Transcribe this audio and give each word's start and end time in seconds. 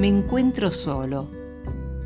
me 0.00 0.08
encuentro 0.08 0.70
solo. 0.70 1.28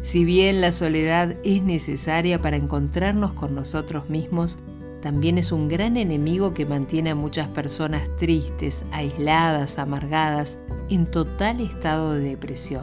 Si 0.02 0.24
bien 0.24 0.60
la 0.60 0.72
soledad 0.72 1.36
es 1.44 1.62
necesaria 1.62 2.42
para 2.42 2.56
encontrarnos 2.56 3.32
con 3.34 3.54
nosotros 3.54 4.10
mismos, 4.10 4.58
también 5.00 5.38
es 5.38 5.52
un 5.52 5.68
gran 5.68 5.96
enemigo 5.96 6.54
que 6.54 6.66
mantiene 6.66 7.10
a 7.10 7.14
muchas 7.14 7.46
personas 7.46 8.02
tristes, 8.18 8.84
aisladas, 8.90 9.78
amargadas, 9.78 10.58
en 10.90 11.06
total 11.06 11.60
estado 11.60 12.14
de 12.14 12.30
depresión. 12.30 12.82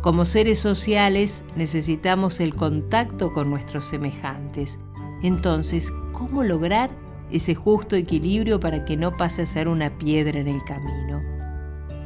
Como 0.00 0.24
seres 0.24 0.58
sociales 0.58 1.44
necesitamos 1.54 2.40
el 2.40 2.54
contacto 2.54 3.34
con 3.34 3.50
nuestros 3.50 3.84
semejantes. 3.84 4.78
Entonces, 5.22 5.92
¿cómo 6.12 6.42
lograr 6.42 6.88
ese 7.30 7.54
justo 7.54 7.94
equilibrio 7.94 8.58
para 8.58 8.86
que 8.86 8.96
no 8.96 9.12
pase 9.12 9.42
a 9.42 9.46
ser 9.46 9.68
una 9.68 9.98
piedra 9.98 10.40
en 10.40 10.48
el 10.48 10.64
camino? 10.64 11.33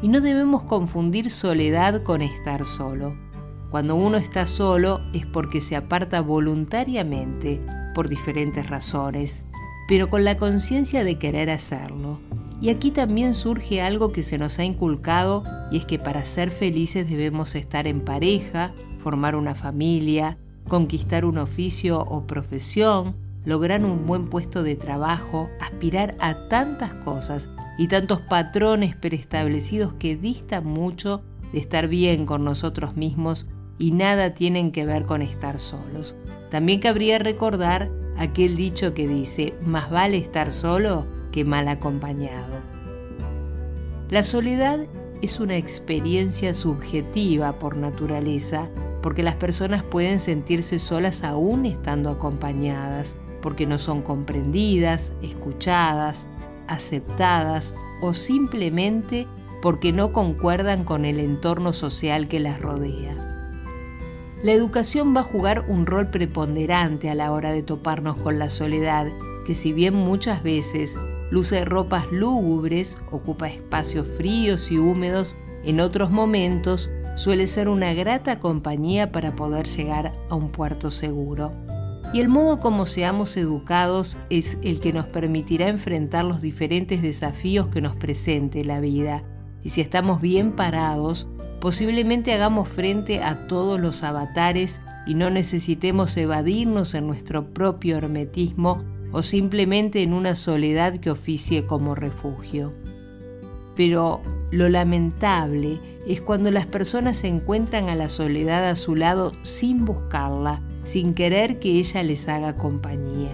Y 0.00 0.08
no 0.08 0.20
debemos 0.20 0.62
confundir 0.62 1.30
soledad 1.30 2.02
con 2.02 2.22
estar 2.22 2.64
solo. 2.64 3.16
Cuando 3.70 3.96
uno 3.96 4.16
está 4.16 4.46
solo 4.46 5.00
es 5.12 5.26
porque 5.26 5.60
se 5.60 5.76
aparta 5.76 6.20
voluntariamente 6.20 7.60
por 7.94 8.08
diferentes 8.08 8.68
razones, 8.68 9.44
pero 9.88 10.08
con 10.08 10.24
la 10.24 10.36
conciencia 10.36 11.04
de 11.04 11.18
querer 11.18 11.50
hacerlo. 11.50 12.20
Y 12.60 12.70
aquí 12.70 12.90
también 12.90 13.34
surge 13.34 13.82
algo 13.82 14.10
que 14.12 14.22
se 14.22 14.38
nos 14.38 14.58
ha 14.58 14.64
inculcado 14.64 15.44
y 15.70 15.78
es 15.78 15.84
que 15.84 15.98
para 15.98 16.24
ser 16.24 16.50
felices 16.50 17.08
debemos 17.08 17.54
estar 17.54 17.86
en 17.86 18.00
pareja, 18.00 18.72
formar 19.02 19.36
una 19.36 19.54
familia, 19.54 20.38
conquistar 20.66 21.24
un 21.24 21.38
oficio 21.38 22.00
o 22.00 22.26
profesión, 22.26 23.16
lograr 23.44 23.84
un 23.84 24.06
buen 24.06 24.28
puesto 24.28 24.62
de 24.62 24.76
trabajo, 24.76 25.50
aspirar 25.60 26.16
a 26.20 26.48
tantas 26.48 26.92
cosas 27.04 27.50
y 27.78 27.88
tantos 27.88 28.20
patrones 28.20 28.96
preestablecidos 28.96 29.94
que 29.94 30.16
distan 30.16 30.66
mucho 30.66 31.22
de 31.52 31.58
estar 31.58 31.88
bien 31.88 32.26
con 32.26 32.44
nosotros 32.44 32.96
mismos 32.96 33.48
y 33.78 33.92
nada 33.92 34.34
tienen 34.34 34.72
que 34.72 34.84
ver 34.84 35.04
con 35.04 35.22
estar 35.22 35.60
solos. 35.60 36.14
También 36.50 36.80
cabría 36.80 37.18
recordar 37.18 37.90
aquel 38.16 38.56
dicho 38.56 38.94
que 38.94 39.06
dice, 39.06 39.54
más 39.64 39.90
vale 39.90 40.18
estar 40.18 40.52
solo 40.52 41.06
que 41.32 41.44
mal 41.44 41.68
acompañado. 41.68 42.56
La 44.10 44.22
soledad 44.22 44.80
es 45.22 45.40
una 45.40 45.56
experiencia 45.56 46.54
subjetiva 46.54 47.58
por 47.58 47.76
naturaleza, 47.76 48.68
porque 49.02 49.22
las 49.22 49.36
personas 49.36 49.82
pueden 49.82 50.18
sentirse 50.18 50.78
solas 50.78 51.22
aún 51.24 51.66
estando 51.66 52.10
acompañadas, 52.10 53.16
porque 53.40 53.66
no 53.66 53.78
son 53.78 54.02
comprendidas, 54.02 55.12
escuchadas, 55.22 56.26
aceptadas 56.66 57.74
o 58.02 58.14
simplemente 58.14 59.26
porque 59.62 59.92
no 59.92 60.12
concuerdan 60.12 60.84
con 60.84 61.04
el 61.04 61.18
entorno 61.18 61.72
social 61.72 62.28
que 62.28 62.40
las 62.40 62.60
rodea. 62.60 63.16
La 64.42 64.52
educación 64.52 65.16
va 65.16 65.20
a 65.20 65.24
jugar 65.24 65.64
un 65.66 65.84
rol 65.84 66.10
preponderante 66.10 67.10
a 67.10 67.14
la 67.14 67.32
hora 67.32 67.50
de 67.50 67.64
toparnos 67.64 68.16
con 68.16 68.38
la 68.38 68.50
soledad, 68.50 69.06
que 69.46 69.56
si 69.56 69.72
bien 69.72 69.94
muchas 69.94 70.44
veces 70.44 70.96
luce 71.30 71.64
ropas 71.64 72.06
lúgubres, 72.12 72.98
ocupa 73.10 73.48
espacios 73.48 74.06
fríos 74.06 74.70
y 74.70 74.78
húmedos, 74.78 75.36
en 75.64 75.80
otros 75.80 76.10
momentos 76.10 76.88
suele 77.18 77.46
ser 77.46 77.68
una 77.68 77.92
grata 77.92 78.40
compañía 78.40 79.12
para 79.12 79.36
poder 79.36 79.66
llegar 79.66 80.12
a 80.30 80.34
un 80.34 80.50
puerto 80.50 80.90
seguro. 80.90 81.52
Y 82.14 82.20
el 82.20 82.28
modo 82.28 82.58
como 82.58 82.86
seamos 82.86 83.36
educados 83.36 84.16
es 84.30 84.56
el 84.62 84.80
que 84.80 84.94
nos 84.94 85.04
permitirá 85.04 85.68
enfrentar 85.68 86.24
los 86.24 86.40
diferentes 86.40 87.02
desafíos 87.02 87.68
que 87.68 87.82
nos 87.82 87.94
presente 87.94 88.64
la 88.64 88.80
vida. 88.80 89.22
Y 89.62 89.68
si 89.68 89.82
estamos 89.82 90.22
bien 90.22 90.52
parados, 90.52 91.28
Posiblemente 91.60 92.32
hagamos 92.32 92.68
frente 92.68 93.20
a 93.20 93.48
todos 93.48 93.80
los 93.80 94.04
avatares 94.04 94.80
y 95.06 95.14
no 95.14 95.28
necesitemos 95.28 96.16
evadirnos 96.16 96.94
en 96.94 97.06
nuestro 97.06 97.52
propio 97.52 97.96
hermetismo 97.96 98.84
o 99.10 99.22
simplemente 99.22 100.02
en 100.02 100.12
una 100.12 100.36
soledad 100.36 100.98
que 100.98 101.10
oficie 101.10 101.66
como 101.66 101.96
refugio. 101.96 102.72
Pero 103.74 104.20
lo 104.52 104.68
lamentable 104.68 105.80
es 106.08 106.22
cuando 106.22 106.50
las 106.50 106.64
personas 106.64 107.22
encuentran 107.22 107.90
a 107.90 107.94
la 107.94 108.08
soledad 108.08 108.66
a 108.66 108.76
su 108.76 108.96
lado 108.96 109.32
sin 109.42 109.84
buscarla, 109.84 110.62
sin 110.82 111.12
querer 111.12 111.60
que 111.60 111.72
ella 111.72 112.02
les 112.02 112.28
haga 112.28 112.56
compañía. 112.56 113.30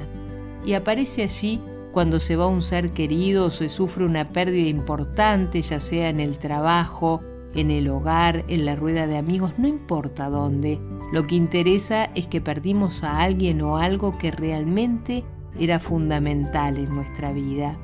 Y 0.67 0.75
aparece 0.75 1.23
allí 1.23 1.61
cuando 1.93 2.19
se 2.19 2.35
va 2.35 2.49
un 2.49 2.63
ser 2.63 2.91
querido 2.91 3.47
o 3.47 3.51
se 3.51 3.69
sufre 3.69 4.05
una 4.05 4.31
pérdida 4.31 4.69
importante, 4.69 5.63
ya 5.63 5.79
sea 5.79 6.09
en 6.09 6.19
el 6.19 6.39
trabajo, 6.39 7.21
en 7.55 7.71
el 7.71 7.89
hogar, 7.89 8.45
en 8.49 8.65
la 8.65 8.75
rueda 8.75 9.07
de 9.07 9.19
amigos, 9.19 9.53
no 9.57 9.69
importa 9.69 10.29
dónde. 10.29 10.81
Lo 11.13 11.29
que 11.29 11.37
interesa 11.37 12.07
es 12.17 12.27
que 12.27 12.41
perdimos 12.41 13.05
a 13.05 13.21
alguien 13.21 13.63
o 13.63 13.77
algo 13.77 14.19
que 14.19 14.33
realmente 14.33 15.23
era 15.57 15.79
fundamental 15.79 16.77
en 16.77 16.93
nuestra 16.93 17.33
vida. 17.33 17.79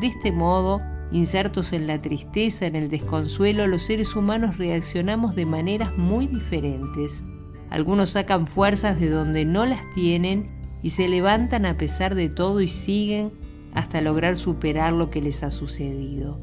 De 0.00 0.08
este 0.08 0.32
modo, 0.32 0.80
insertos 1.12 1.72
en 1.72 1.86
la 1.86 2.00
tristeza, 2.02 2.66
en 2.66 2.76
el 2.76 2.88
desconsuelo, 2.88 3.66
los 3.66 3.82
seres 3.82 4.16
humanos 4.16 4.58
reaccionamos 4.58 5.34
de 5.34 5.46
maneras 5.46 5.96
muy 5.96 6.26
diferentes. 6.26 7.22
Algunos 7.70 8.10
sacan 8.10 8.46
fuerzas 8.46 9.00
de 9.00 9.10
donde 9.10 9.44
no 9.44 9.66
las 9.66 9.82
tienen 9.94 10.50
y 10.82 10.90
se 10.90 11.08
levantan 11.08 11.66
a 11.66 11.76
pesar 11.76 12.14
de 12.14 12.28
todo 12.28 12.60
y 12.60 12.68
siguen 12.68 13.32
hasta 13.74 14.00
lograr 14.00 14.36
superar 14.36 14.92
lo 14.92 15.10
que 15.10 15.20
les 15.20 15.42
ha 15.42 15.50
sucedido. 15.50 16.38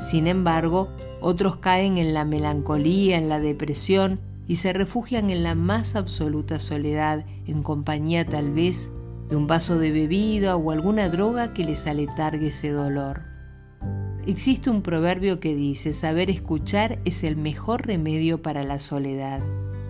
Sin 0.00 0.26
embargo, 0.26 0.88
otros 1.20 1.56
caen 1.56 1.98
en 1.98 2.14
la 2.14 2.24
melancolía, 2.24 3.18
en 3.18 3.28
la 3.28 3.38
depresión 3.38 4.20
y 4.46 4.56
se 4.56 4.72
refugian 4.72 5.30
en 5.30 5.42
la 5.42 5.54
más 5.54 5.94
absoluta 5.94 6.58
soledad, 6.58 7.24
en 7.46 7.62
compañía 7.62 8.24
tal 8.26 8.50
vez 8.50 8.90
de 9.28 9.36
un 9.36 9.46
vaso 9.46 9.78
de 9.78 9.92
bebida 9.92 10.56
o 10.56 10.70
alguna 10.72 11.08
droga 11.08 11.52
que 11.54 11.64
les 11.64 11.86
aletargue 11.86 12.48
ese 12.48 12.70
dolor. 12.70 13.22
Existe 14.30 14.70
un 14.70 14.82
proverbio 14.82 15.40
que 15.40 15.56
dice, 15.56 15.92
saber 15.92 16.30
escuchar 16.30 17.00
es 17.04 17.24
el 17.24 17.34
mejor 17.36 17.84
remedio 17.84 18.40
para 18.40 18.62
la 18.62 18.78
soledad. 18.78 19.40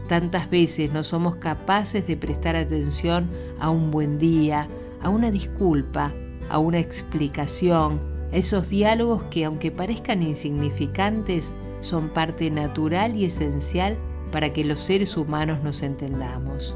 Tantas 0.09 0.49
veces 0.49 0.95
no 0.95 1.05
somos 1.05 1.37
capaces 1.37 2.07
de 2.07 2.17
prestar 2.17 2.57
atención 2.57 3.29
a 3.59 3.69
un 3.69 3.91
buen 3.91 4.19
día, 4.19 4.67
a 5.03 5.11
una 5.11 5.31
disculpa, 5.31 6.15
a 6.49 6.59
una 6.59 6.79
explicación, 6.79 8.01
esos 8.33 8.71
diálogos 8.71 9.25
que 9.25 9.45
aunque 9.45 9.71
parezcan 9.71 10.23
insignificantes, 10.23 11.55
son 11.83 12.09
parte 12.09 12.51
natural 12.51 13.17
y 13.17 13.27
esencial 13.27 13.95
para 14.33 14.55
que 14.55 14.65
los 14.65 14.81
seres 14.81 15.19
humanos 15.19 15.63
nos 15.63 15.83
entendamos. 15.83 16.75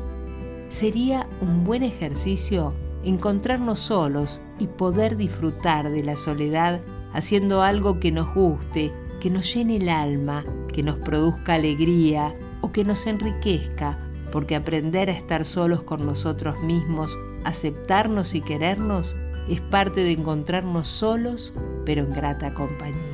Sería 0.69 1.27
un 1.41 1.65
buen 1.65 1.83
ejercicio 1.83 2.75
encontrarnos 3.05 3.81
solos 3.81 4.43
y 4.59 4.67
poder 4.67 5.17
disfrutar 5.17 5.91
de 5.91 6.03
la 6.03 6.17
soledad 6.17 6.83
haciendo 7.15 7.63
algo 7.63 8.01
que 8.01 8.13
nos 8.13 8.35
guste, 8.35 8.93
que 9.21 9.31
nos 9.31 9.55
llene 9.55 9.77
el 9.77 9.89
alma, 9.89 10.45
que 10.73 10.83
nos 10.83 10.97
produzca 10.97 11.55
alegría 11.55 12.35
o 12.61 12.73
que 12.73 12.85
nos 12.85 13.07
enriquezca, 13.07 13.97
porque 14.33 14.57
aprender 14.57 15.09
a 15.09 15.13
estar 15.13 15.45
solos 15.45 15.83
con 15.85 16.05
nosotros 16.05 16.61
mismos, 16.63 17.17
aceptarnos 17.45 18.35
y 18.35 18.43
querernos 18.43 19.17
es 19.49 19.61
parte 19.61 20.01
de 20.01 20.13
encontrarnos 20.13 20.89
solos, 20.89 21.55
pero 21.87 22.03
en 22.03 22.13
grata 22.13 22.53
compañía. 22.53 23.14